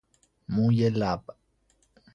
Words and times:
موی 0.53 0.89
لب 0.89 1.23